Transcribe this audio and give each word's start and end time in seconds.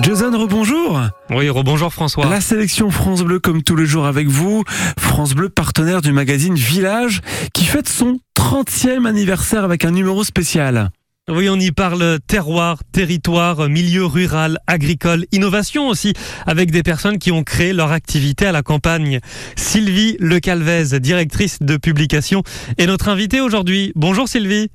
Jason, 0.00 0.30
rebonjour. 0.38 1.00
Oui, 1.30 1.50
rebonjour 1.50 1.92
François. 1.92 2.26
La 2.26 2.40
sélection 2.40 2.90
France 2.90 3.22
Bleu, 3.22 3.38
comme 3.38 3.62
tous 3.62 3.76
les 3.76 3.84
jours 3.84 4.06
avec 4.06 4.26
vous. 4.26 4.64
France 4.98 5.34
Bleu, 5.34 5.48
partenaire 5.50 6.00
du 6.00 6.12
magazine 6.12 6.54
Village, 6.54 7.20
qui 7.52 7.64
fête 7.64 7.88
son 7.88 8.18
30e 8.34 9.06
anniversaire 9.06 9.64
avec 9.64 9.84
un 9.84 9.90
numéro 9.90 10.24
spécial. 10.24 10.90
Oui, 11.28 11.48
on 11.48 11.56
y 11.56 11.70
parle 11.70 12.18
terroir, 12.26 12.80
territoire, 12.90 13.68
milieu 13.68 14.06
rural, 14.06 14.58
agricole, 14.66 15.26
innovation 15.30 15.88
aussi, 15.88 16.14
avec 16.46 16.70
des 16.70 16.82
personnes 16.82 17.18
qui 17.18 17.30
ont 17.30 17.44
créé 17.44 17.72
leur 17.72 17.92
activité 17.92 18.46
à 18.46 18.52
la 18.52 18.62
campagne. 18.62 19.20
Sylvie 19.54 20.16
Lecalvez, 20.18 20.98
directrice 21.00 21.58
de 21.60 21.76
publication, 21.76 22.42
est 22.78 22.86
notre 22.86 23.08
invitée 23.08 23.40
aujourd'hui. 23.40 23.92
Bonjour 23.94 24.26
Sylvie. 24.26 24.68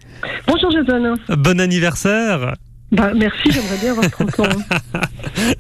Bonjour 0.48 0.72
Jason. 0.72 1.16
Bon 1.36 1.60
anniversaire. 1.60 2.54
Bah, 2.92 3.12
merci, 3.16 3.52
j'aimerais 3.52 3.78
bien 3.82 3.92
avoir 3.92 4.10
30 4.10 4.40
ans. 4.40 4.44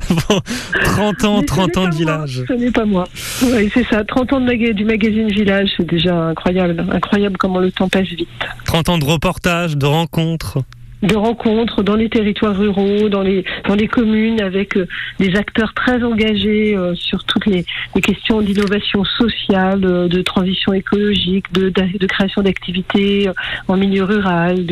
Bon, 0.09 0.39
30 0.86 1.23
ans, 1.26 1.36
Mais 1.36 1.41
ce 1.41 1.45
30 1.48 1.67
n'est 1.67 1.77
ans 1.77 1.81
de 1.84 1.88
moi, 1.90 1.90
village. 1.98 2.44
Ce 2.48 2.53
n'est 2.53 2.72
pas 2.72 2.86
moi. 2.86 3.03
Oui, 3.44 3.70
c'est 3.73 3.86
ça. 3.88 4.03
30 4.05 4.34
ans 4.34 4.40
de 4.40 4.45
maga- 4.45 4.73
du 4.73 4.86
magazine 4.86 5.27
Village, 5.27 5.70
c'est 5.77 5.86
déjà 5.86 6.16
incroyable. 6.30 6.86
Incroyable 6.91 7.38
comment 7.38 7.59
le 7.59 7.72
temps 7.72 7.90
passe 7.90 8.08
vite. 8.08 8.27
30 8.66 8.90
ans 8.90 8.98
de 8.98 9.05
reportages, 9.05 9.77
de 9.77 9.86
rencontres. 9.86 10.59
De 11.02 11.16
rencontres 11.16 11.84
dans 11.84 11.96
les 11.96 12.10
territoires 12.10 12.56
ruraux, 12.58 13.10
dans 13.10 13.22
les, 13.22 13.44
dans 13.68 13.76
les 13.76 13.88
communes, 13.88 14.42
avec 14.42 14.78
euh, 14.78 14.88
des 15.20 15.36
acteurs 15.36 15.73
très 15.73 16.04
engagés 16.04 16.76
euh, 16.76 16.96
sur 16.96 17.23
toutes 17.26 17.46
les, 17.48 17.66
les 17.96 18.02
questions 18.02 18.42
d'innovation 18.42 19.04
sociale, 19.04 19.82
euh, 19.84 20.08
de 20.08 20.22
transition 20.22 20.73
écologique, 20.73 21.52
de, 21.54 21.72
création 22.08 22.42
d'activités 22.42 23.28
euh, 23.28 23.34
en 23.68 23.78
milieu 23.78 24.04
rural, 24.04 24.66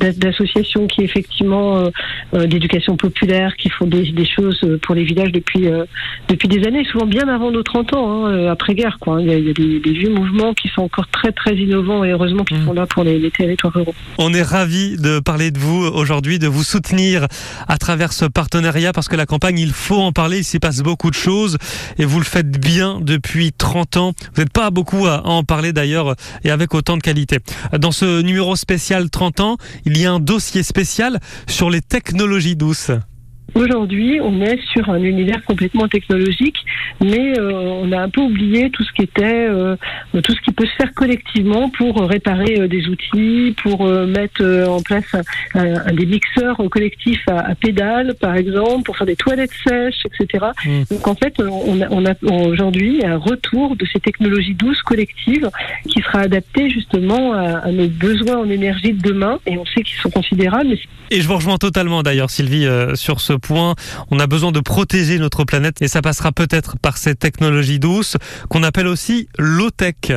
d'associations 0.00 0.86
qui 0.86 1.02
effectivement 1.02 1.90
d'éducation 2.32 2.96
populaire, 2.96 3.56
qui 3.56 3.70
font 3.70 3.86
des, 3.86 4.12
des 4.12 4.26
choses 4.26 4.60
pour 4.82 4.94
les 4.94 5.04
villages 5.04 5.32
depuis 5.32 5.66
depuis 6.28 6.48
des 6.48 6.66
années, 6.66 6.84
souvent 6.84 7.06
bien 7.06 7.28
avant 7.28 7.50
nos 7.50 7.62
30 7.62 7.94
ans, 7.94 8.26
hein, 8.26 8.46
après-guerre. 8.46 8.98
Quoi. 9.00 9.16
hein. 9.16 9.20
Il 9.20 9.26
y 9.28 9.32
a, 9.32 9.38
il 9.38 9.46
y 9.46 9.50
a 9.50 9.54
des, 9.54 9.80
des 9.80 9.92
vieux 9.92 10.10
mouvements 10.10 10.54
qui 10.54 10.68
sont 10.68 10.82
encore 10.82 11.08
très 11.08 11.32
très 11.32 11.56
innovants 11.56 12.04
et 12.04 12.10
heureusement 12.10 12.44
qu'ils 12.44 12.58
Mm. 12.58 12.66
sont 12.66 12.72
là 12.72 12.86
pour 12.86 13.04
les, 13.04 13.18
les 13.18 13.30
territoires 13.30 13.72
ruraux. 13.72 13.94
On 14.18 14.32
est 14.34 14.42
ravis 14.42 14.96
de 14.96 15.20
parler 15.20 15.50
de 15.50 15.57
vous 15.58 15.84
aujourd'hui, 15.84 16.38
de 16.38 16.46
vous 16.46 16.64
soutenir 16.64 17.26
à 17.66 17.78
travers 17.78 18.12
ce 18.12 18.24
partenariat 18.24 18.92
parce 18.92 19.08
que 19.08 19.16
la 19.16 19.26
campagne, 19.26 19.58
il 19.58 19.72
faut 19.72 20.00
en 20.00 20.12
parler, 20.12 20.38
il 20.38 20.44
s'y 20.44 20.58
passe 20.58 20.80
beaucoup 20.80 21.10
de 21.10 21.14
choses 21.16 21.58
et 21.98 22.04
vous 22.04 22.18
le 22.18 22.24
faites 22.24 22.58
bien 22.58 23.00
depuis 23.00 23.52
30 23.52 23.96
ans. 23.96 24.12
Vous 24.34 24.42
n'êtes 24.42 24.52
pas 24.52 24.70
beaucoup 24.70 25.06
à 25.06 25.26
en 25.26 25.44
parler 25.44 25.72
d'ailleurs 25.72 26.14
et 26.44 26.50
avec 26.50 26.74
autant 26.74 26.96
de 26.96 27.02
qualité. 27.02 27.38
Dans 27.78 27.92
ce 27.92 28.22
numéro 28.22 28.56
spécial 28.56 29.10
30 29.10 29.40
ans, 29.40 29.56
il 29.84 29.98
y 29.98 30.06
a 30.06 30.12
un 30.12 30.20
dossier 30.20 30.62
spécial 30.62 31.18
sur 31.46 31.70
les 31.70 31.80
technologies 31.80 32.56
douces. 32.56 32.90
Aujourd'hui, 33.54 34.20
on 34.22 34.40
est 34.42 34.58
sur 34.72 34.88
un 34.90 35.02
univers 35.02 35.42
complètement 35.44 35.88
technologique, 35.88 36.56
mais 37.02 37.38
euh, 37.38 37.50
on 37.52 37.90
a 37.92 37.98
un 38.02 38.08
peu 38.10 38.20
oublié 38.20 38.70
tout 38.70 38.84
ce 38.84 38.92
qui 38.92 39.02
était, 39.02 39.48
euh, 39.48 39.74
tout 40.22 40.32
ce 40.32 40.40
qui 40.42 40.52
peut 40.52 40.66
se 40.66 40.74
faire 40.76 40.92
collectivement 40.94 41.70
pour 41.70 41.98
réparer 42.08 42.60
euh, 42.60 42.68
des 42.68 42.86
outils, 42.88 43.54
pour 43.62 43.86
mettre 43.86 44.44
en 44.68 44.80
place 44.82 45.04
un, 45.14 45.22
un- 45.60 45.86
un 45.86 45.92
des 45.92 46.06
mixeurs 46.06 46.58
collectifs 46.70 47.26
à, 47.28 47.38
à 47.40 47.54
pédales, 47.54 48.14
par 48.20 48.36
exemple, 48.36 48.84
pour 48.84 48.96
faire 48.96 49.06
des 49.06 49.16
toilettes 49.16 49.50
sèches, 49.66 50.04
etc. 50.04 50.46
Mm. 50.66 50.82
Donc 50.90 51.08
en 51.08 51.14
fait, 51.14 51.34
on 51.40 51.80
a, 51.80 51.86
on 51.90 52.04
a 52.06 52.14
aujourd'hui 52.48 53.04
un 53.04 53.16
retour 53.16 53.76
de 53.76 53.86
ces 53.92 53.98
technologies 54.00 54.54
douces 54.54 54.82
collectives 54.82 55.48
qui 55.88 56.00
sera 56.02 56.20
adapté 56.20 56.68
justement 56.70 57.32
à, 57.32 57.58
à 57.58 57.72
nos 57.72 57.88
besoins 57.88 58.36
en 58.36 58.50
énergie 58.50 58.92
de 58.92 59.02
demain, 59.02 59.38
et 59.46 59.56
on 59.56 59.64
sait 59.64 59.82
qu'ils 59.82 59.98
sont 60.00 60.10
considérables, 60.10 60.68
mais 60.70 60.78
Et 61.16 61.20
je 61.22 61.26
vous 61.28 61.34
rejoins 61.36 61.56
totalement 61.56 62.02
d'ailleurs 62.02 62.30
Sylvie 62.30 62.66
sur 62.94 63.20
ce 63.20 63.37
On 64.10 64.18
a 64.18 64.26
besoin 64.26 64.52
de 64.52 64.60
protéger 64.60 65.18
notre 65.18 65.44
planète 65.44 65.82
et 65.82 65.88
ça 65.88 66.02
passera 66.02 66.32
peut-être 66.32 66.78
par 66.78 66.96
ces 66.96 67.14
technologies 67.14 67.78
douces 67.78 68.16
qu'on 68.48 68.62
appelle 68.62 68.86
aussi 68.86 69.28
low-tech. 69.38 70.12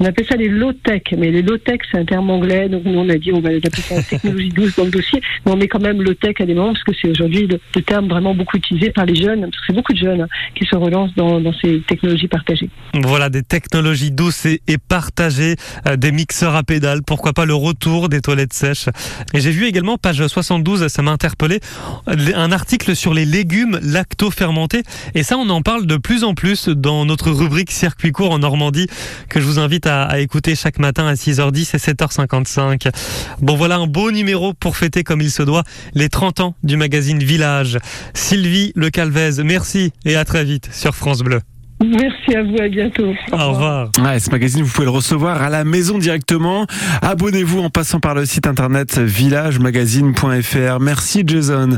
On 0.00 0.04
appelle 0.06 0.26
ça 0.26 0.34
les 0.34 0.48
low-tech, 0.48 1.02
mais 1.16 1.30
les 1.30 1.42
low-tech, 1.42 1.80
c'est 1.90 1.98
un 1.98 2.04
terme 2.04 2.28
anglais, 2.30 2.68
donc 2.68 2.84
nous 2.84 2.98
on 2.98 3.08
a 3.08 3.16
dit 3.16 3.32
on 3.32 3.40
va 3.40 3.50
appeler 3.50 3.82
ça 3.82 3.94
la 3.96 4.02
technologie 4.02 4.48
douce 4.48 4.74
dans 4.76 4.84
le 4.84 4.90
dossier, 4.90 5.20
mais 5.46 5.52
on 5.52 5.56
met 5.56 5.68
quand 5.68 5.80
même 5.80 6.02
low-tech 6.02 6.34
à 6.40 6.46
des 6.46 6.54
moments, 6.54 6.72
parce 6.72 6.82
que 6.82 6.92
c'est 7.00 7.08
aujourd'hui 7.08 7.46
le, 7.46 7.82
terme 7.82 8.08
vraiment 8.08 8.34
beaucoup 8.34 8.56
utilisé 8.56 8.90
par 8.90 9.06
les 9.06 9.14
jeunes, 9.14 9.42
parce 9.42 9.52
que 9.52 9.62
c'est 9.68 9.72
beaucoup 9.72 9.92
de 9.92 9.98
jeunes 9.98 10.22
hein, 10.22 10.28
qui 10.56 10.64
se 10.66 10.74
relancent 10.74 11.14
dans, 11.14 11.40
ces 11.60 11.80
technologies 11.86 12.26
partagées. 12.26 12.68
Voilà 12.94 13.28
des 13.28 13.42
technologies 13.42 14.10
douces 14.10 14.46
et, 14.46 14.60
et 14.66 14.78
partagées, 14.78 15.54
euh, 15.86 15.96
des 15.96 16.10
mixeurs 16.10 16.56
à 16.56 16.64
pédales, 16.64 17.02
pourquoi 17.06 17.32
pas 17.32 17.44
le 17.44 17.54
retour 17.54 18.08
des 18.08 18.20
toilettes 18.20 18.52
sèches. 18.52 18.88
Et 19.32 19.40
j'ai 19.40 19.50
vu 19.50 19.66
également 19.66 19.96
page 19.96 20.26
72, 20.26 20.88
ça 20.88 21.02
m'a 21.02 21.12
interpellé, 21.12 21.60
un 22.06 22.52
article 22.52 22.96
sur 22.96 23.14
les 23.14 23.24
légumes 23.24 23.78
lacto-fermentés 23.82 24.82
et 25.14 25.22
ça 25.22 25.36
on 25.36 25.48
en 25.50 25.62
parle 25.62 25.86
de 25.86 25.96
plus 25.96 26.24
en 26.24 26.34
plus 26.34 26.68
dans 26.68 27.04
notre 27.04 27.30
rubrique 27.30 27.70
circuit 27.70 28.12
court 28.12 28.32
en 28.32 28.38
Normandie 28.38 28.88
que 29.28 29.40
je 29.40 29.46
vous 29.46 29.58
invite 29.58 29.83
à, 29.86 30.04
à 30.04 30.18
écouter 30.18 30.54
chaque 30.54 30.78
matin 30.78 31.06
à 31.06 31.14
6h10 31.14 31.74
et 31.74 31.78
7h55. 31.78 32.88
Bon 33.40 33.56
voilà 33.56 33.76
un 33.76 33.86
beau 33.86 34.10
numéro 34.10 34.54
pour 34.54 34.76
fêter 34.76 35.04
comme 35.04 35.20
il 35.20 35.30
se 35.30 35.42
doit 35.42 35.62
les 35.94 36.08
30 36.08 36.40
ans 36.40 36.54
du 36.62 36.76
magazine 36.76 37.18
Village. 37.18 37.78
Sylvie 38.14 38.72
Le 38.76 38.90
Calvez, 38.90 39.42
merci 39.44 39.92
et 40.04 40.16
à 40.16 40.24
très 40.24 40.44
vite 40.44 40.68
sur 40.72 40.94
France 40.94 41.20
Bleu. 41.20 41.40
Merci 41.84 42.36
à 42.36 42.42
vous, 42.42 42.56
à 42.60 42.68
bientôt. 42.68 43.12
Au 43.32 43.50
revoir. 43.50 43.90
Ouais, 44.02 44.18
ce 44.20 44.30
magazine, 44.30 44.62
vous 44.62 44.72
pouvez 44.72 44.84
le 44.86 44.92
recevoir 44.92 45.42
à 45.42 45.50
la 45.50 45.64
maison 45.64 45.98
directement. 45.98 46.66
Abonnez-vous 47.02 47.60
en 47.60 47.68
passant 47.68 48.00
par 48.00 48.14
le 48.14 48.24
site 48.24 48.46
internet 48.46 48.98
villagemagazine.fr. 48.98 50.80
Merci 50.80 51.24
Jason. 51.26 51.76